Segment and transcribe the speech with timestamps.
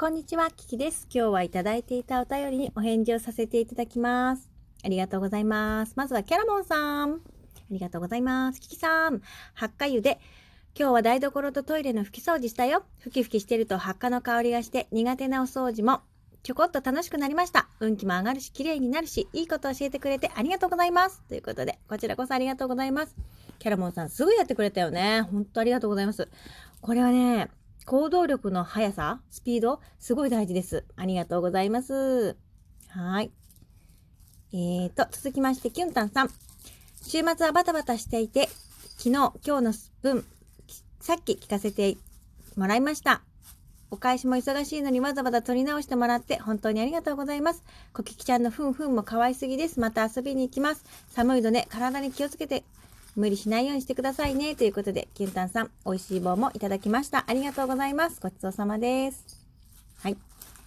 [0.00, 1.08] こんにちは、キキです。
[1.12, 4.48] 今日はいただいていたお便りにお返事をさせていただきます。
[4.84, 5.94] ありがとうございます。
[5.96, 7.14] まずはキャラモンさん。
[7.14, 7.18] あ
[7.68, 8.60] りがとうございます。
[8.60, 9.20] キキさん。
[9.54, 10.20] 発火湯で、
[10.78, 12.84] 今日は台所とトイレの拭き掃除したよ。
[13.00, 16.02] ふきふきしてると発火の香りがして苦手なお掃除も
[16.44, 17.68] ちょこっと楽しくなりました。
[17.80, 21.22] 運気も上がるし、綺麗になるし、いいこと教えてくれてありがとうございます。
[21.28, 23.16] ということで、こちらこそありがとうございます。
[23.58, 25.22] キャラモンさん、すぐやってくれたよね。
[25.22, 26.28] ほんとありがとうございます。
[26.80, 27.50] これはね、
[27.88, 30.84] 行動力の速さ、スピード、すごい大事です。
[30.94, 32.36] ありがとうございます。
[32.88, 33.30] はい。
[34.52, 36.28] えーと、続きまして、キュンタンさん。
[37.00, 38.50] 週末はバタバタしていて、
[38.98, 40.26] 昨日、今日の分、
[41.00, 41.96] さっき聞かせて
[42.56, 43.22] もらいました。
[43.90, 47.64] お返しも忙しいのにわざわざ撮り直してもらって本当にありがとうございます。
[47.94, 49.80] コキキちゃんのふんふんも可愛すぎです。
[49.80, 50.84] また遊びに行きます。
[51.08, 52.64] 寒いので体に気をつけて
[53.18, 54.54] 無理しないようにしてくださいね。
[54.54, 57.24] ということで、キュンタンさん、美味しい棒もいただきました。
[57.26, 58.20] ありがとうございます。
[58.20, 59.24] ごちそうさまです。
[60.04, 60.16] はい。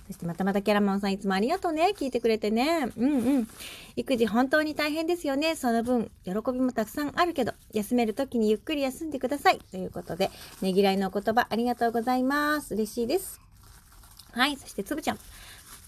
[0.08, 1.94] そしてまたまたキャラモンさんいつもありがとうね。
[1.96, 2.92] 聞いてくれてね。
[2.98, 3.48] うんうん。
[3.96, 5.56] 育児本当に大変ですよね。
[5.56, 9.60] その分、喜びもたくさんあるけど、休める時にゆっくり休んでください。
[9.72, 10.30] ということで、
[10.62, 12.74] ねぎらいのお言葉ありがとうございます。
[12.74, 13.40] 嬉しいです。
[14.34, 14.58] はい。
[14.58, 15.20] そしてつぶちゃん。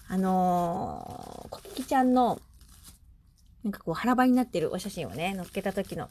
[0.08, 2.40] あのー、コキキちゃんの、
[3.64, 6.08] なんかこう腹ばいになってるお写真をね、載っけた時の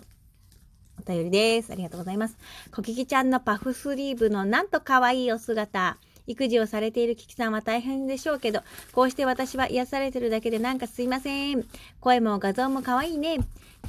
[1.06, 1.72] お便りです。
[1.72, 2.38] ありがとうございます。
[2.74, 5.98] コキキちゃんのパフスリーブのなんと可愛いお姿。
[6.26, 8.62] 育児をされているキキさんは大変でしょうけど、
[8.94, 11.66] こうして私は癒されてるだけでなんかすいません。
[12.00, 13.40] 声も画像も可愛いね。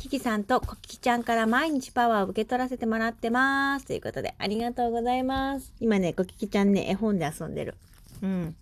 [0.00, 3.86] キキさんとコキキちゃんから毎日パワーを受け取らせてもらってます。
[3.86, 5.72] ということで、ありがとうございます。
[5.80, 7.76] 今ね、コキキちゃんね、絵本で遊んでる。
[8.22, 8.56] うん。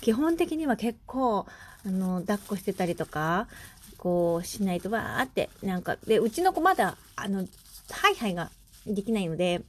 [0.00, 1.46] 基本的には結構、
[1.84, 3.48] あの、抱っこしてたりとか、
[3.98, 7.44] こうしないとわーって、なんか、で、うちの子まだ、あの、
[7.90, 8.50] ハイハイが
[8.86, 9.64] できないので、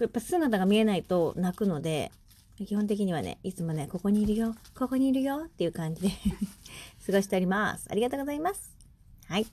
[0.00, 2.10] やっぱ姿が見えないと泣くので、
[2.56, 6.10] 基本的にはね、いつもね、ここにいるよ、ここにいるよっていう感じで
[7.06, 7.86] 過ごしております。
[7.90, 8.76] ありがとうございます。
[9.26, 9.46] はい。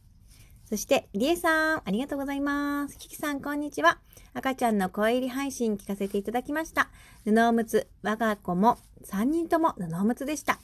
[0.65, 2.97] そして、りえさん、ありがとうございます。
[2.97, 3.99] キキさん、こんにちは。
[4.33, 6.89] 赤ちゃんの声入り配信聞かせていただきました。
[7.23, 10.59] 布おむつ、我が子も3人とも布おむつでした。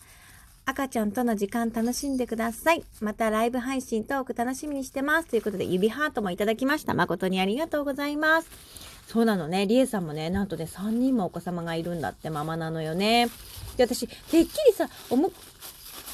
[0.66, 2.84] 赤ちゃんとの時間楽しんでください。
[3.01, 5.28] またライブ配信トーク楽しみにしてます。
[5.28, 6.94] ということで、指ハートもいただきました。
[6.94, 8.50] 誠にありがとうございます。
[9.07, 9.68] そうなのね。
[9.68, 13.28] りえさんもね、なんとね、3人もお子様がいるんだってママなのよね。
[13.75, 15.34] で、私、てっきりさ、おむ、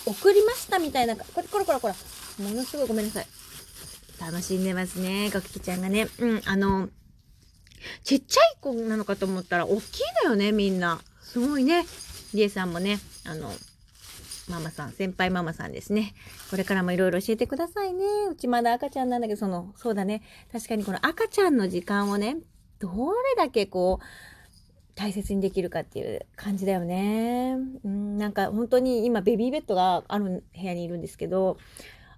[0.05, 1.93] 送りましたみたいな、これ、これこれこれ。
[2.43, 3.27] ものすごいごめんなさい。
[4.19, 5.29] 楽しんでますね。
[5.29, 6.07] ガキキちゃんがね。
[6.17, 6.89] うん、あの、
[8.03, 10.99] ちっちゃい子なのかと思ったら、大きいのよね、みんな。
[11.21, 11.85] すごいね。
[12.33, 13.53] りえさんもね、あの、
[14.49, 16.13] ママさん、先輩ママさんですね。
[16.49, 18.05] これからもいろいろ教えてくださいね。
[18.31, 20.23] うちまだ赤ちゃんなんだけど、その、そうだね。
[20.51, 22.37] 確かにこの赤ちゃんの時間をね、
[22.79, 24.05] どれだけこう、
[24.95, 27.55] 大切にできるかっていう感じだよね。
[27.85, 31.57] うん、なんか本当に今ベビーベッドがある部屋にいるんですけど、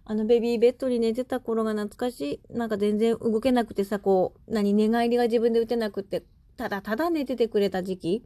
[0.04, 2.58] あのベビーベッドに寝てた頃が懐かしい。
[2.58, 6.24] なんか全然動けなくてさ、こう、何、寝返りが自分で打てなくて、
[6.58, 8.24] ただただ寝ててくれた時期。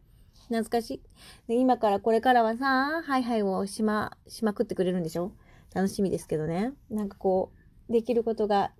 [0.47, 1.01] 懐かしい。
[1.47, 5.31] で今からこれからはさ、ハイハイをしま、しまくってくれるんでしょ？
[5.73, 6.73] 楽しみですけどね。
[6.89, 7.51] なんかこ
[7.89, 8.71] う、できることが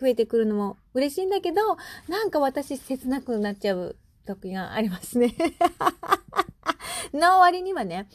[0.00, 1.60] 増えてくるのも嬉しいんだけど、
[2.08, 3.96] なんか私切なくなっちゃう
[4.26, 5.34] 時がありますね。
[7.12, 8.08] の割にはね、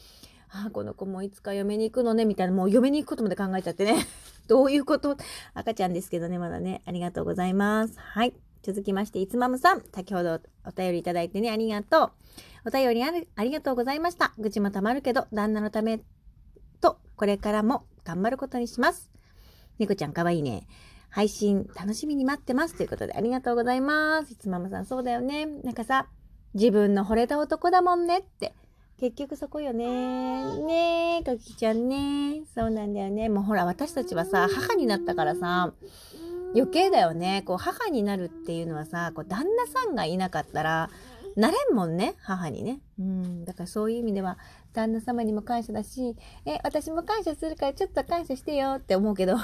[0.52, 3.94] ああ、この子もいつか嫁に行くのね、みたいな、もう嫁に行くことまで考えちゃってね。
[4.48, 5.16] どういうこと？
[5.54, 6.82] 赤ちゃんですけどね、まだね。
[6.86, 7.94] ありがとうございます。
[7.98, 8.34] はい。
[8.62, 9.82] 続きまして、いつまむさん。
[9.94, 12.12] 先ほどお便りいただいてね、ありがとう。
[12.66, 14.32] お便りあるありがとうございました。
[14.38, 16.00] 愚痴もたまるけど、旦那のため
[16.80, 19.10] と、これからも頑張ることにします。
[19.78, 20.66] 猫ちゃんかわいいね。
[21.08, 22.76] 配信楽しみに待ってます。
[22.76, 24.32] ということで、ありがとうございます。
[24.32, 25.46] いつまむさん、そうだよね。
[25.46, 26.08] なんかさ、
[26.54, 28.54] 自分の惚れた男だもんねって。
[28.98, 30.56] 結局そこよね。
[30.62, 32.42] ねえ、かきちゃんね。
[32.54, 33.30] そうなんだよね。
[33.30, 35.72] もうほら、私たちはさ、母になったからさ、
[36.54, 37.42] 余計だよね。
[37.46, 40.90] こう、母になるっていうのはさ、こう、旦那さんがいなかったら、
[41.36, 42.80] なれんもんね、母にね。
[42.98, 43.44] うん。
[43.44, 44.36] だからそういう意味では、
[44.72, 49.36] 旦那様にも感謝だし、え、私も感謝するからちょっと感謝してよって思うけど、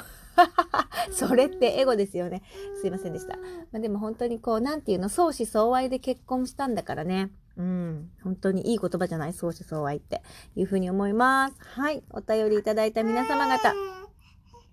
[1.13, 2.43] それってエゴですよね。
[2.81, 3.37] すいませんでした。
[3.37, 3.43] ま
[3.77, 7.31] あ、でも本当にこう、なんていうの、相思相愛で結婚したんだからね。
[7.57, 8.11] うん。
[8.23, 10.23] 本当にいい言葉じゃない相思相愛って
[10.57, 11.57] いうふうに思います。
[11.61, 12.03] はい。
[12.11, 13.96] お便りいただいた皆様方。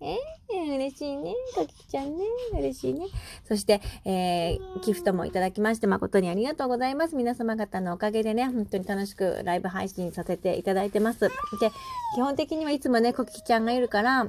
[0.04, 1.34] えー、嬉しいね。
[1.54, 2.24] かきちゃんね。
[2.52, 3.06] 嬉しいね。
[3.48, 7.16] そして、えー、ギフトもいただきまして誠にありがとうございます。
[7.16, 11.20] 皆様方のおかげでね、本当に楽しくライブ配信させていただいてます。
[11.20, 11.30] で、
[12.14, 14.26] 基本的にはいつもね、コキちゃんがいるから、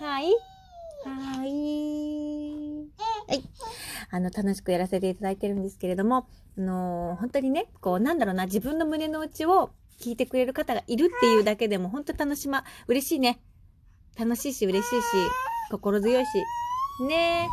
[0.00, 0.24] はい。
[1.04, 2.00] はい。
[3.28, 3.42] はい。
[4.10, 6.26] あの、楽しくやらせていただいてるんですけれども、
[6.58, 9.70] あのー本当にね、こう、なんだろうな、自分の胸の内を
[10.00, 13.40] 聞いてくれる方がいるっていうだけでも本当楽しま、嬉しいね。
[14.18, 15.04] 楽しいし嬉しいし、
[15.70, 16.28] 心強いし。
[17.06, 17.48] ね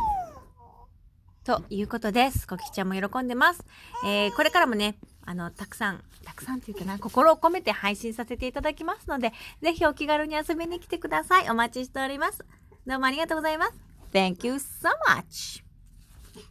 [1.44, 2.46] ということです。
[2.46, 3.64] コキちゃんも喜んでます。
[4.04, 9.32] えー、これからもね、あの、たくさん、たくさんっていうかな、心を込めて配信させていただきますので、
[9.62, 11.50] ぜひお気軽に遊びに来てください。
[11.50, 12.44] お待ちしております。
[12.86, 13.74] どうもありがとうございます。
[14.12, 15.67] Thank you so much!